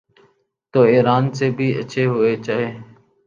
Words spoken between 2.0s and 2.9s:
ہونے چائیں۔